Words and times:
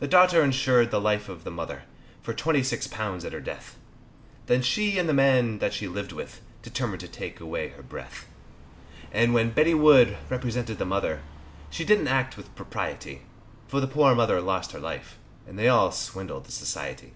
The 0.00 0.06
daughter 0.06 0.42
insured 0.44 0.90
the 0.90 1.00
life 1.00 1.30
of 1.30 1.42
the 1.42 1.50
mother, 1.50 1.84
For 2.20 2.34
twenty 2.34 2.62
six 2.62 2.86
pounds 2.86 3.24
at 3.24 3.32
her 3.32 3.40
death, 3.40 3.78
Then 4.48 4.60
she 4.60 4.98
and 4.98 5.08
the 5.08 5.14
man 5.14 5.60
that 5.60 5.72
she 5.72 5.88
lived 5.88 6.12
with 6.12 6.42
Determined 6.60 7.00
to 7.00 7.08
take 7.08 7.40
away 7.40 7.68
her 7.70 7.82
breath. 7.82 8.26
And 9.10 9.32
when 9.32 9.52
Betty 9.52 9.72
Wood 9.72 10.18
represented 10.28 10.76
the 10.76 10.84
mother, 10.84 11.22
She 11.70 11.86
did'nt 11.86 12.06
act 12.08 12.36
with 12.36 12.54
propriety, 12.54 13.22
For 13.66 13.80
the 13.80 13.86
poor 13.88 14.14
mother 14.14 14.42
lost 14.42 14.72
her 14.72 14.78
life, 14.78 15.16
And 15.48 15.58
they 15.58 15.68
all 15.68 15.90
swindled 15.90 16.44
the 16.44 16.52
Society. 16.52 17.14